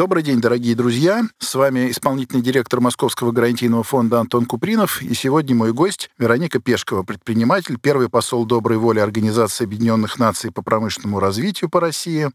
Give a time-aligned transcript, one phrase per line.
[0.00, 1.24] Добрый день, дорогие друзья.
[1.38, 5.02] С вами исполнительный директор Московского гарантийного фонда Антон Купринов.
[5.02, 10.62] И сегодня мой гость Вероника Пешкова, предприниматель, первый посол доброй воли Организации Объединенных Наций по
[10.62, 12.30] промышленному развитию по России,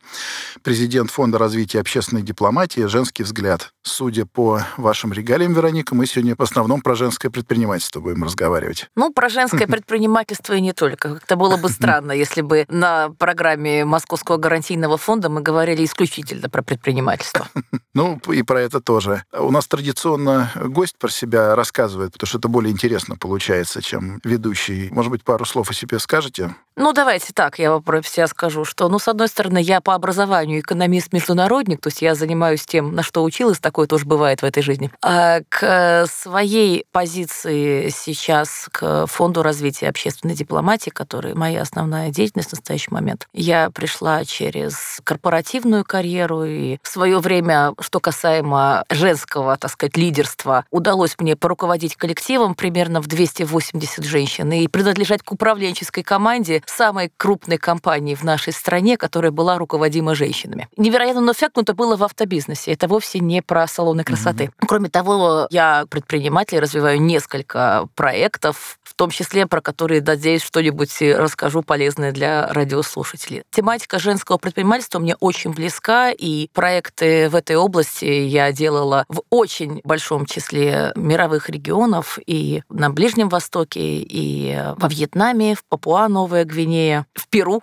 [0.61, 3.73] президент Фонда развития общественной дипломатии «Женский взгляд».
[3.81, 8.91] Судя по вашим регалиям, Вероника, мы сегодня в основном про женское предпринимательство будем разговаривать.
[8.95, 11.15] Ну, про женское предпринимательство и не только.
[11.15, 16.61] Как-то было бы странно, если бы на программе Московского гарантийного фонда мы говорили исключительно про
[16.61, 17.47] предпринимательство.
[17.93, 19.23] Ну, и про это тоже.
[19.31, 24.89] У нас традиционно гость про себя рассказывает, потому что это более интересно получается, чем ведущий.
[24.91, 26.55] Может быть, пару слов о себе скажете?
[26.77, 30.59] Ну, давайте так, я про себя скажу, что, ну, с одной стороны, я по образованию
[30.59, 34.91] экономист-международник, то есть я занимаюсь тем, на что училась, такое тоже бывает в этой жизни.
[35.01, 42.53] А к своей позиции сейчас, к Фонду развития общественной дипломатии, который моя основная деятельность в
[42.53, 49.71] настоящий момент, я пришла через корпоративную карьеру, и в свое время, что касаемо женского, так
[49.71, 56.63] сказать, лидерства, удалось мне поруководить коллективом примерно в 280 женщин и принадлежать к управленческой команде,
[56.69, 60.67] самой крупной компании в нашей стране, которая была руководима женщинами.
[60.77, 62.73] Невероятно, но эффектно это было в автобизнесе.
[62.73, 64.45] Это вовсе не про салоны красоты.
[64.45, 64.65] Mm-hmm.
[64.67, 71.61] Кроме того, я предприниматель, развиваю несколько проектов, в том числе про которые, надеюсь, что-нибудь расскажу
[71.61, 73.43] полезное для радиослушателей.
[73.51, 79.81] Тематика женского предпринимательства мне очень близка, и проекты в этой области я делала в очень
[79.83, 87.27] большом числе мировых регионов и на Ближнем Востоке, и во Вьетнаме, в Папуа-Новая Гвинея, в
[87.27, 87.61] Перу.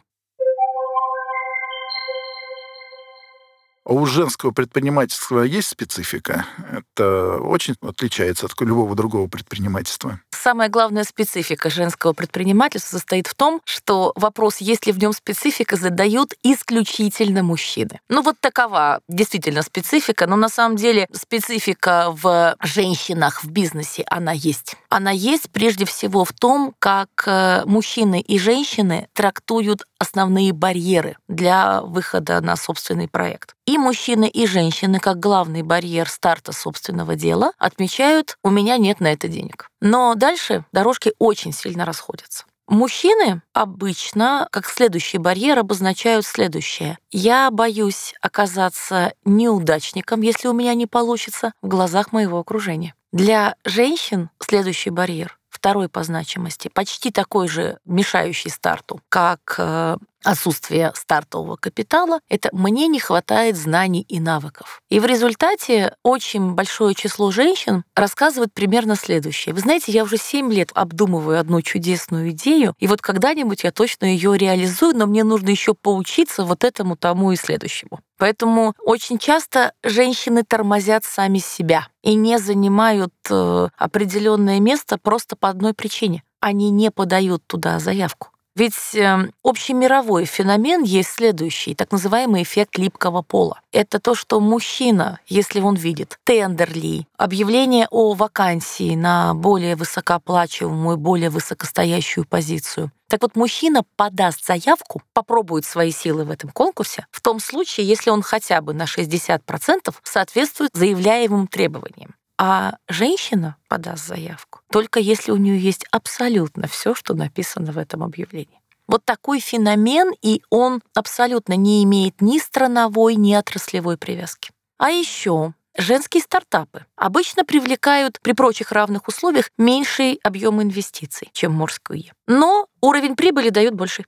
[3.85, 6.47] А у женского предпринимательства есть специфика?
[6.71, 10.21] Это очень отличается от любого другого предпринимательства.
[10.31, 15.77] Самая главная специфика женского предпринимательства состоит в том, что вопрос, есть ли в нем специфика,
[15.77, 18.01] задают исключительно мужчины.
[18.09, 24.33] Ну вот такова действительно специфика, но на самом деле специфика в женщинах в бизнесе, она
[24.33, 24.77] есть.
[24.89, 31.81] Она есть прежде всего в том, как э, мужчины и женщины трактуют основные барьеры для
[31.81, 33.55] выхода на собственный проект.
[33.67, 39.13] И мужчины, и женщины, как главный барьер старта собственного дела, отмечают, у меня нет на
[39.13, 39.69] это денег.
[39.81, 42.45] Но дальше дорожки очень сильно расходятся.
[42.67, 46.99] Мужчины обычно, как следующий барьер, обозначают следующее.
[47.13, 52.95] Я боюсь оказаться неудачником, если у меня не получится, в глазах моего окружения.
[53.13, 60.93] Для женщин следующий барьер второй по значимости, почти такой же мешающий старту, как э, отсутствие
[60.95, 64.81] стартового капитала, это мне не хватает знаний и навыков.
[64.89, 69.55] И в результате очень большое число женщин рассказывают примерно следующее.
[69.55, 74.07] Вы знаете, я уже 7 лет обдумываю одну чудесную идею, и вот когда-нибудь я точно
[74.07, 78.01] ее реализую, но мне нужно еще поучиться вот этому, тому и следующему.
[78.19, 85.49] Поэтому очень часто женщины тормозят сами себя и не занимают э, определенное место просто по
[85.49, 86.23] одной причине.
[86.41, 88.32] Они не подают туда заявку.
[88.55, 93.61] Ведь э, общемировой феномен есть следующий, так называемый эффект липкого пола.
[93.73, 101.31] Это то, что мужчина, если он видит тендерли, объявление о вакансии на более высокооплачиваемую, более
[101.31, 107.41] высокостоящую позицию, так вот, мужчина подаст заявку, попробует свои силы в этом конкурсе, в том
[107.41, 112.15] случае, если он хотя бы на 60% соответствует заявляемым требованиям.
[112.39, 118.03] А женщина подаст заявку только если у нее есть абсолютно все, что написано в этом
[118.03, 118.61] объявлении.
[118.89, 124.51] Вот такой феномен, и он абсолютно не имеет ни страновой, ни отраслевой привязки.
[124.79, 132.13] А еще Женские стартапы обычно привлекают при прочих равных условиях меньший объем инвестиций, чем морские.
[132.27, 134.05] Но уровень прибыли дают больше.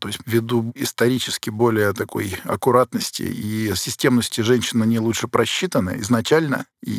[0.00, 6.64] То есть ввиду исторически более такой аккуратности и системности женщины не лучше просчитаны изначально.
[6.82, 6.90] И,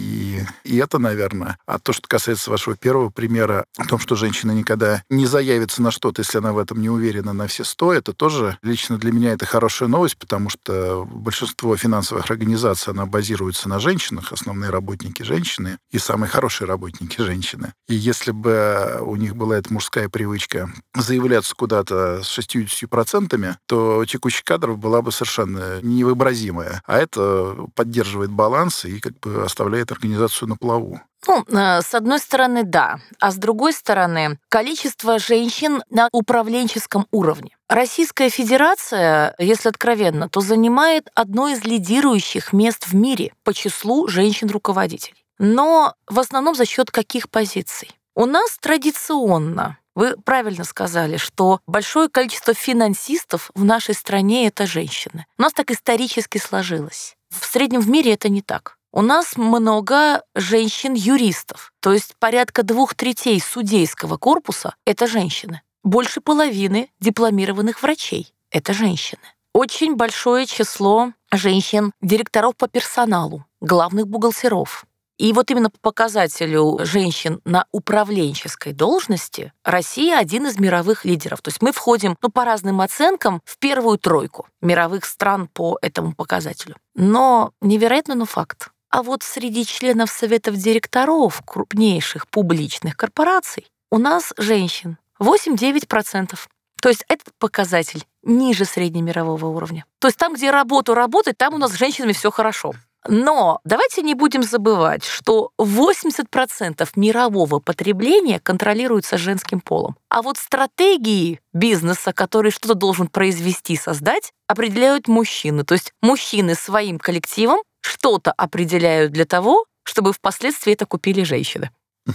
[0.63, 1.57] и это, наверное.
[1.65, 5.91] А то, что касается вашего первого примера, о том, что женщина никогда не заявится на
[5.91, 9.33] что-то, если она в этом не уверена на все сто, это тоже лично для меня
[9.33, 15.77] это хорошая новость, потому что большинство финансовых организаций, она базируется на женщинах, основные работники женщины
[15.91, 17.73] и самые хорошие работники женщины.
[17.87, 24.03] И если бы у них была эта мужская привычка заявляться куда-то с 60 процентами, то
[24.05, 26.81] текущих кадров была бы совершенно невообразимая.
[26.85, 30.99] А это поддерживает баланс и как бы оставляет организацию на плаву.
[31.27, 32.99] Ну, э, с одной стороны, да.
[33.19, 41.09] А с другой стороны, количество женщин на управленческом уровне Российская Федерация, если откровенно, то занимает
[41.15, 45.25] одно из лидирующих мест в мире по числу женщин-руководителей.
[45.39, 47.89] Но в основном за счет каких позиций?
[48.15, 55.25] У нас традиционно вы правильно сказали, что большое количество финансистов в нашей стране— это женщины.
[55.37, 57.15] У нас так исторически сложилось.
[57.29, 58.77] В среднем в мире это не так.
[58.95, 65.63] У нас много женщин-юристов, то есть порядка двух третей судейского корпуса— это женщины.
[65.83, 69.23] Больше половины дипломированных врачей— это женщины.
[69.51, 74.85] Очень большое число женщин-директоров по персоналу, главных бухгалтеров,
[75.17, 81.41] и вот именно по показателю женщин на управленческой должности Россия один из мировых лидеров.
[81.41, 86.13] То есть мы входим, ну, по разным оценкам, в первую тройку мировых стран по этому
[86.13, 86.75] показателю.
[86.95, 88.72] Но невероятно, но факт.
[88.93, 96.37] А вот среди членов советов директоров крупнейших публичных корпораций у нас женщин 8-9%.
[96.79, 99.85] То есть этот показатель ниже среднемирового уровня.
[99.97, 102.73] То есть там, где работу работать, там у нас с женщинами все хорошо.
[103.07, 109.97] Но давайте не будем забывать, что 80% мирового потребления контролируется женским полом.
[110.09, 115.63] А вот стратегии бизнеса, который что-то должен произвести, создать, определяют мужчины.
[115.63, 121.71] То есть мужчины своим коллективом что-то определяют для того, чтобы впоследствии это купили женщины.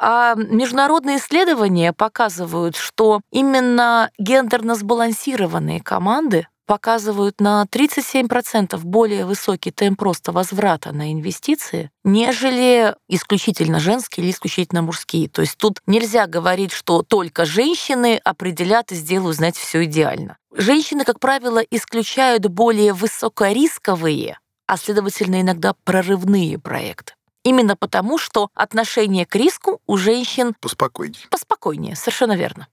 [0.00, 10.02] А международные исследования показывают, что именно гендерно сбалансированные команды показывают на 37% более высокий темп
[10.02, 15.28] роста возврата на инвестиции, нежели исключительно женские или исключительно мужские.
[15.28, 20.36] То есть тут нельзя говорить, что только женщины определят и сделают, знаете, все идеально.
[20.54, 24.38] Женщины, как правило, исключают более высокорисковые,
[24.68, 27.14] а следовательно иногда прорывные проекты.
[27.42, 31.26] Именно потому, что отношение к риску у женщин поспокойнее.
[31.30, 32.68] Поспокойнее, совершенно верно.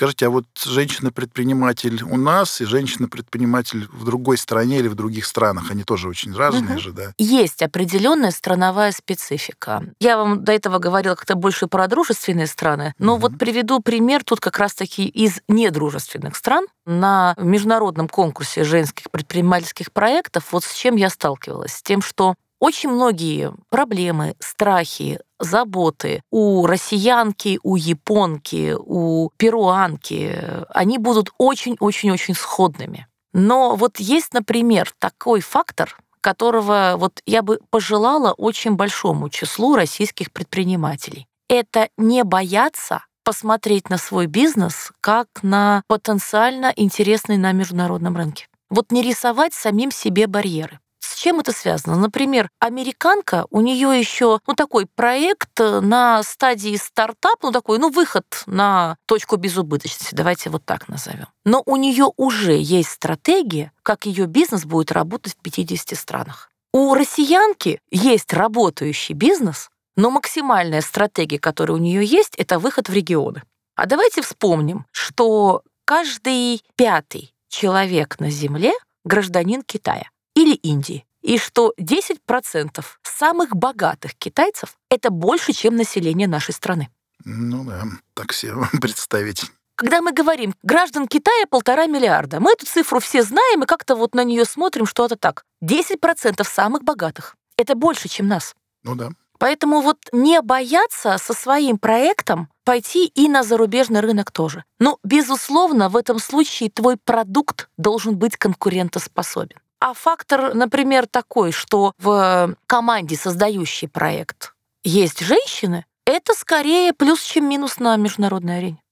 [0.00, 5.70] Скажите, а вот женщина-предприниматель у нас и женщина-предприниматель в другой стране или в других странах,
[5.70, 6.80] они тоже очень разные угу.
[6.80, 7.12] же, да?
[7.18, 9.84] Есть определенная страновая специфика.
[10.00, 13.28] Я вам до этого говорила как-то больше про дружественные страны, но угу.
[13.28, 16.64] вот приведу пример тут как раз-таки из недружественных стран.
[16.86, 21.74] На международном конкурсе женских предпринимательских проектов вот с чем я сталкивалась?
[21.74, 30.98] С тем, что очень многие проблемы, страхи, заботы у россиянки, у японки, у перуанки, они
[30.98, 33.08] будут очень-очень-очень сходными.
[33.32, 40.30] Но вот есть, например, такой фактор, которого вот я бы пожелала очень большому числу российских
[40.30, 41.26] предпринимателей.
[41.48, 48.48] Это не бояться посмотреть на свой бизнес как на потенциально интересный на международном рынке.
[48.68, 50.78] Вот не рисовать самим себе барьеры.
[51.00, 51.96] С чем это связано?
[51.96, 57.90] Например, американка, у нее еще ну, такой проект э, на стадии стартап, ну такой, ну
[57.90, 61.26] выход на точку безубыточности, давайте вот так назовем.
[61.44, 66.50] Но у нее уже есть стратегия, как ее бизнес будет работать в 50 странах.
[66.72, 72.92] У россиянки есть работающий бизнес, но максимальная стратегия, которая у нее есть, это выход в
[72.92, 73.42] регионы.
[73.74, 78.72] А давайте вспомним, что каждый пятый человек на Земле
[79.04, 80.10] гражданин Китая
[80.40, 81.04] или Индии.
[81.22, 86.88] И что 10% самых богатых китайцев— это больше, чем население нашей страны.
[87.24, 89.44] Ну да, так себе представить.
[89.74, 94.14] Когда мы говорим граждан Китая полтора миллиарда, мы эту цифру все знаем и как-то вот
[94.14, 95.44] на нее смотрим, что это так.
[95.62, 97.36] 10% самых богатых.
[97.56, 98.54] Это больше, чем нас.
[98.82, 99.10] Ну да.
[99.38, 104.64] Поэтому вот не бояться со своим проектом пойти и на зарубежный рынок тоже.
[104.78, 109.56] Но, безусловно, в этом случае твой продукт должен быть конкурентоспособен.
[109.80, 117.48] А фактор, например, такой, что в команде, создающей проект, есть женщины, это скорее плюс, чем
[117.48, 118.82] минус на международной арене.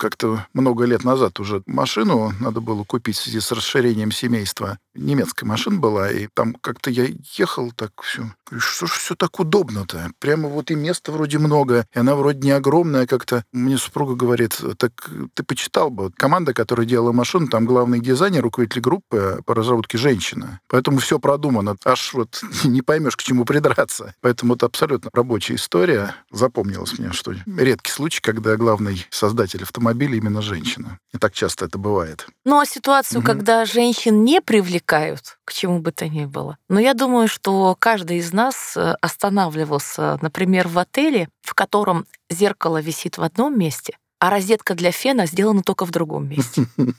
[0.00, 4.78] как-то много лет назад уже машину надо было купить в связи с расширением семейства.
[4.94, 7.06] Немецкая машина была, и там как-то я
[7.36, 8.22] ехал так все.
[8.50, 10.10] Говорю, что ж все так удобно-то?
[10.18, 13.44] Прямо вот и места вроде много, и она вроде не огромная как-то.
[13.52, 14.92] Мне супруга говорит, так
[15.34, 16.10] ты почитал бы.
[16.16, 20.60] Команда, которая делала машину, там главный дизайнер, руководитель группы по разработке женщина.
[20.68, 21.76] Поэтому все продумано.
[21.84, 24.14] Аж вот не поймешь, к чему придраться.
[24.20, 26.14] Поэтому это абсолютно рабочая история.
[26.32, 30.98] Запомнилось мне, что редкий случай, когда главный создатель автомобиля именно женщина.
[31.12, 32.26] И так часто это бывает.
[32.44, 33.26] Ну а ситуацию, угу.
[33.26, 36.56] когда женщин не привлекают к чему бы то ни было.
[36.68, 38.39] Но я думаю, что каждый из нас
[38.76, 44.92] э, останавливался, например, в отеле, в котором зеркало висит в одном месте, а розетка для
[44.92, 46.66] фена сделана только в другом месте.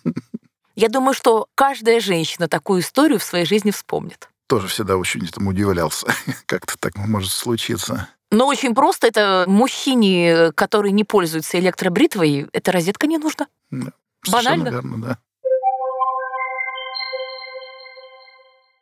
[0.75, 4.29] Я думаю, что каждая женщина такую историю в своей жизни вспомнит.
[4.48, 6.07] тоже всегда очень этому удивлялся.
[6.45, 8.07] Как-то так может случиться.
[8.31, 9.07] Но очень просто.
[9.07, 13.48] Это мужчине, который не пользуется электробритвой, эта розетка не нужна.
[13.69, 13.91] Да,
[14.29, 14.69] Банально.
[14.69, 15.17] Верно, да.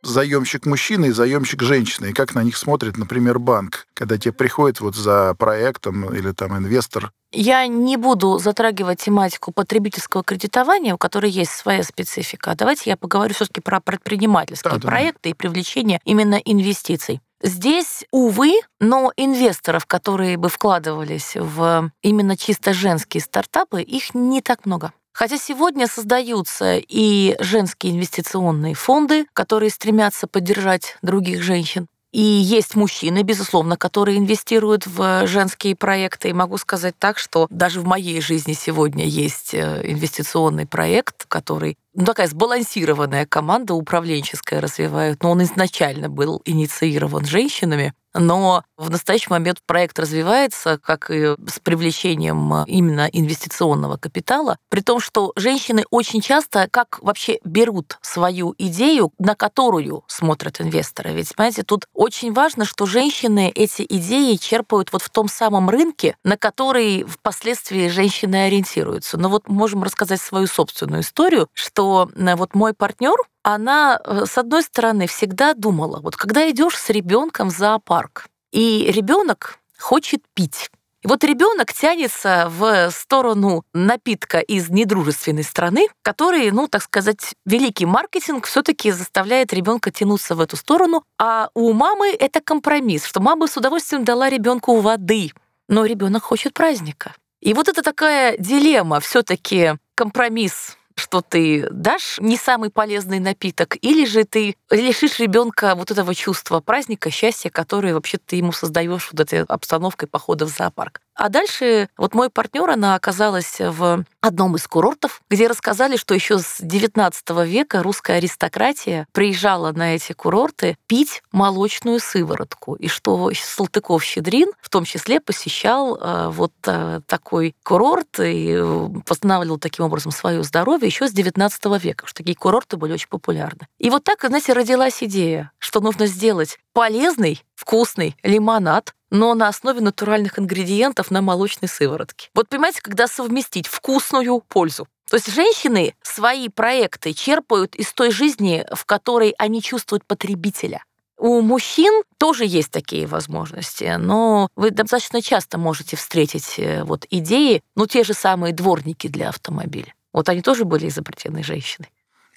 [0.01, 4.79] Заемщик мужчина и заемщик женщина, и как на них смотрит, например, банк, когда тебе приходит
[4.81, 7.11] вот за проектом или там инвестор.
[7.31, 12.55] Я не буду затрагивать тематику потребительского кредитования, у которой есть своя специфика.
[12.55, 14.87] Давайте я поговорю все-таки про предпринимательские Да, да.
[14.87, 17.21] проекты и привлечение именно инвестиций.
[17.41, 24.65] Здесь, увы, но инвесторов, которые бы вкладывались в именно чисто женские стартапы, их не так
[24.65, 24.91] много.
[25.13, 31.87] Хотя сегодня создаются и женские инвестиционные фонды, которые стремятся поддержать других женщин.
[32.11, 36.29] И есть мужчины, безусловно, которые инвестируют в женские проекты.
[36.29, 41.77] И могу сказать так, что даже в моей жизни сегодня есть э, инвестиционный проект, который
[41.93, 49.29] ну, такая сбалансированная команда управленческая развивает, но он изначально был инициирован женщинами, но в настоящий
[49.29, 55.83] момент проект развивается как и с привлечением э, именно инвестиционного капитала, при том, что женщины
[55.91, 61.13] очень часто как вообще берут свою идею, на которую смотрят инвесторы.
[61.13, 66.15] Ведь, понимаете, тут очень важно, что женщины эти идеи черпают вот в том самом рынке,
[66.23, 69.17] на который впоследствии женщины ориентируются.
[69.17, 74.37] Но вот можем рассказать свою собственную историю, что э, вот мой партнер, она, э, с
[74.37, 80.69] одной стороны, всегда думала, вот когда идешь с ребенком в зоопарк, и ребенок хочет пить.
[81.01, 87.85] И вот ребенок тянется в сторону напитка из недружественной страны, который, ну, так сказать, великий
[87.85, 91.03] маркетинг все-таки заставляет ребенка тянуться в эту сторону.
[91.17, 95.31] А у мамы это компромисс, что мама с удовольствием дала ребенку воды,
[95.69, 97.13] но ребенок хочет праздника.
[97.39, 104.05] И вот это такая дилемма, все-таки компромисс что ты дашь не самый полезный напиток, или
[104.05, 109.19] же ты лишишь ребенка вот этого чувства праздника, счастья, которое вообще ты ему создаешь вот
[109.21, 111.01] этой обстановкой похода в зоопарк.
[111.19, 116.39] А дальше вот мой партнер, она оказалась в одном из курортов, где рассказали, что еще
[116.39, 124.47] с 19 века русская аристократия приезжала на эти курорты пить молочную сыворотку, и что Салтыков-Щедрин
[124.61, 130.41] в том числе посещал э, вот э, такой курорт и э, восстанавливал таким образом свое
[130.43, 133.67] здоровье еще с 19 века, что такие курорты были очень популярны.
[133.77, 139.81] И вот так, знаете, родилась идея, что нужно сделать полезный, вкусный лимонад, но на основе
[139.81, 142.29] натуральных ингредиентов на молочной сыворотке.
[142.33, 144.87] Вот понимаете, когда совместить вкусную пользу.
[145.09, 150.83] То есть женщины свои проекты черпают из той жизни, в которой они чувствуют потребителя.
[151.17, 157.61] У мужчин тоже есть такие возможности, но вы достаточно часто можете встретить э, вот идеи,
[157.75, 159.93] ну, те же самые дворники для автомобиля.
[160.13, 161.89] Вот они тоже были изобретены женщиной.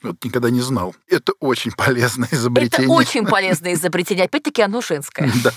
[0.02, 0.94] Вот никогда не знал.
[1.08, 2.86] Это очень полезное изобретение.
[2.86, 4.24] Это очень полезное изобретение.
[4.24, 5.30] Опять-таки оно женское.
[5.42, 5.52] Да.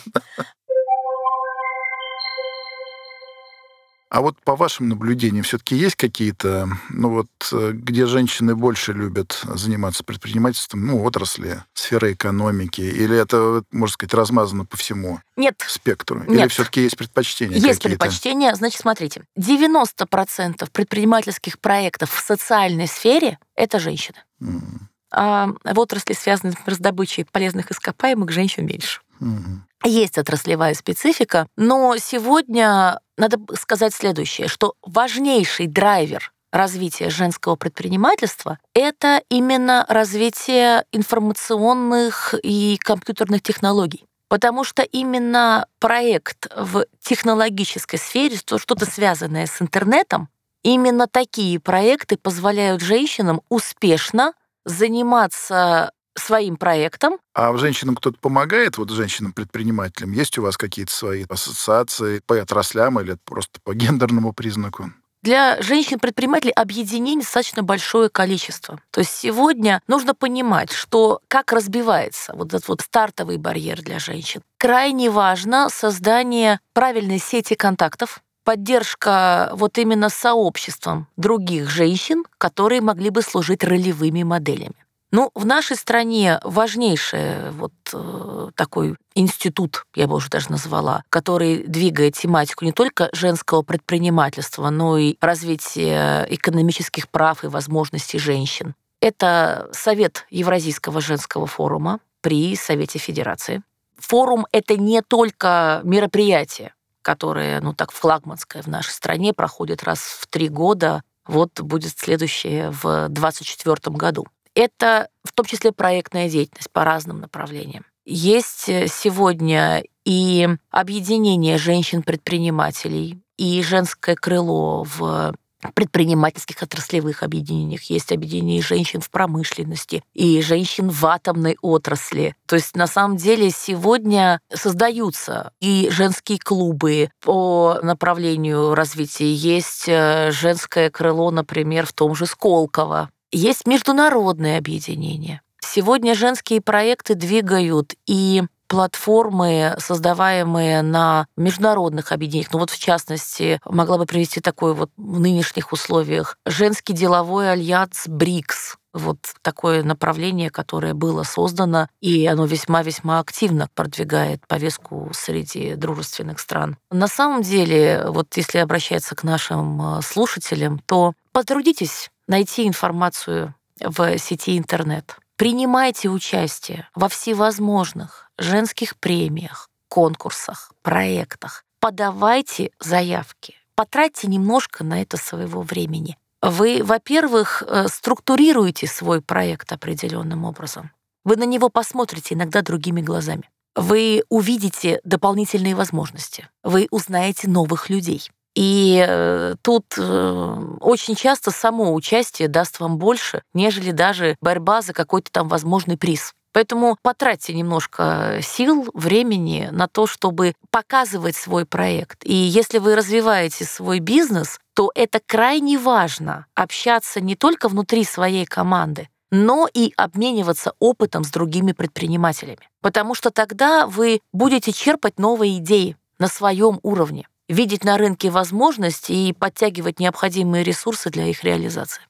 [4.16, 9.42] А вот по вашим наблюдениям все-таки есть какие-то, ну вот, э, где женщины больше любят
[9.44, 16.24] заниматься предпринимательством, ну, отрасли, сферы экономики, или это, можно сказать, размазано по всему Нет, спектру?
[16.24, 16.52] Или Нет.
[16.54, 18.56] все-таки есть предпочтения Есть предпочтения.
[18.56, 24.20] Значит, смотрите, 90% предпринимательских проектов в социальной сфере— это женщины.
[24.40, 24.88] Мгм.
[25.12, 29.02] А в отрасли, связанной например, с добычей полезных ископаемых, женщин меньше.
[29.20, 29.66] Мгм.
[29.84, 39.22] Есть отраслевая специфика, но сегодня надо сказать следующее, что важнейший драйвер развития женского предпринимательства— это
[39.30, 44.06] именно развитие информационных и компьютерных технологий.
[44.28, 50.30] Потому что именно проект в технологической сфере, то что-то связанное с интернетом,
[50.64, 54.34] именно такие проекты позволяют женщинам успешно
[54.66, 60.12] заниматься своим проектом, А женщинам кто-то помогает, вот женщинам-предпринимателям?
[60.12, 64.92] Есть у вас какие-то свои ассоциации по отраслям или просто по гендерному признаку?
[65.26, 68.80] Для женщин-предпринимателей объединений достаточно большое количество.
[68.92, 74.42] То есть сегодня нужно понимать, что как разбивается вот этот вот стартовый барьер для женщин.
[74.60, 83.24] Крайне важно создание правильной сети контактов, поддержка вот именно сообществом других женщин, которые могли бы
[83.24, 84.85] служить ролевыми моделями.
[85.16, 91.64] Ну, в нашей стране важнейший вот э, такой институт, я бы уже даже назвала, который
[91.66, 98.76] двигает тематику не только женского предпринимательства, но и развития экономических прав и возможностей женщин.
[99.00, 103.64] Это Совет Евразийского женского форума при Совете Федерации.
[103.98, 110.28] Форум— это не только мероприятие, которое, ну так, флагманское в нашей стране, проходит раз в
[110.28, 111.04] три года.
[111.26, 114.28] Вот будет следующее в 2024 году.
[114.56, 117.86] Это в том числе проектная деятельность по разным направлениям.
[118.06, 125.34] Есть э, сегодня и объединение женщин-предпринимателей, и женское крыло в
[125.74, 132.36] предпринимательских отраслевых объединениях, есть объединение женщин в промышленности и женщин в атомной отрасли.
[132.46, 139.34] То есть на самом деле сегодня создаются и женские клубы по направлению развития.
[139.34, 143.10] Есть э, женское крыло, например, в том же Сколково.
[143.36, 145.42] Есть международные объединения.
[145.62, 152.54] Сегодня женские проекты двигают и платформы, создаваемые на международных объединениях.
[152.54, 158.08] Ну вот, в частности, могла бы привести такой вот в нынешних условиях женский деловой альянс
[158.08, 158.78] БРИКС.
[158.94, 166.78] Вот такое направление, которое было создано, и оно весьма-весьма активно продвигает повестку среди дружественных стран.
[166.90, 174.18] На самом деле, вот если обращаться к нашим э, слушателям, то потрудитесь найти информацию в
[174.18, 175.18] сети интернет.
[175.38, 181.66] Принимайте участие во всевозможных женских премиях, конкурсах, проектах.
[181.80, 183.56] Подавайте заявки.
[183.76, 186.18] Потратьте немножко на это своего времени.
[186.42, 190.92] Вы, во-первых, э, структурируете свой проект определенным образом.
[191.24, 193.50] Вы на него посмотрите иногда другими глазами.
[193.76, 196.48] Вы увидите дополнительные возможности.
[196.64, 198.30] Вы узнаете новых людей.
[198.56, 204.94] И э, тут э, очень часто само участие даст вам больше, нежели даже борьба за
[204.94, 206.34] какой-то там возможный приз.
[206.54, 212.24] Поэтому потратьте немножко сил, времени на то, чтобы показывать свой проект.
[212.24, 218.46] И если вы развиваете свой бизнес, то это крайне важно общаться не только внутри своей
[218.46, 222.70] команды, но и обмениваться опытом с другими предпринимателями.
[222.82, 229.12] Потому что тогда вы будете черпать новые идеи на своем уровне видеть на рынке возможности
[229.12, 232.02] и подтягивать необходимые ресурсы для их реализации.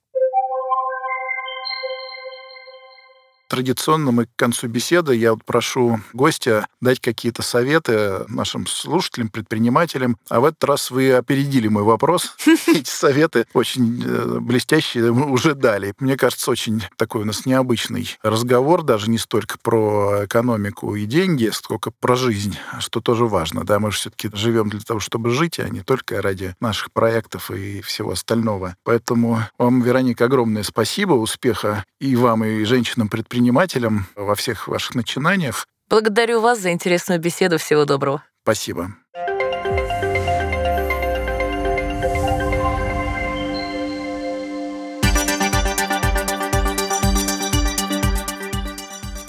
[3.55, 10.17] Традиционно мы к концу беседы я вот прошу гостя дать какие-то советы нашим слушателям, предпринимателям.
[10.27, 12.35] А в этот раз вы опередили мой вопрос.
[12.67, 15.93] Эти советы очень э, блестящие уже дали.
[15.99, 21.49] Мне кажется, очень такой у нас необычный разговор, даже не столько про экономику и деньги,
[21.53, 23.63] сколько про жизнь, что тоже важно.
[23.63, 27.51] Да, мы же все-таки живем для того, чтобы жить, а не только ради наших проектов
[27.51, 28.75] и всего остального.
[28.83, 35.67] Поэтому вам, Вероника, огромное спасибо, успеха и вам, и женщинам-предпринимателям предпринимателем во всех ваших начинаниях.
[35.87, 37.59] Благодарю вас за интересную беседу.
[37.59, 38.23] Всего доброго.
[38.41, 38.95] Спасибо.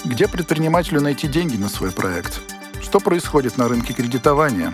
[0.05, 2.41] Где предпринимателю найти деньги на свой проект?
[2.81, 4.73] Что происходит на рынке кредитования?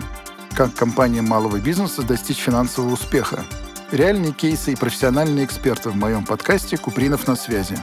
[0.55, 3.43] Как компаниям малого бизнеса достичь финансового успеха?
[3.91, 7.77] Реальные кейсы и профессиональные эксперты в моем подкасте «Купринов на связи».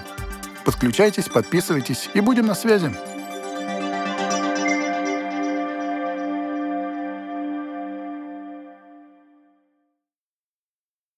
[0.70, 2.92] Подключайтесь, подписывайтесь и будем на связи.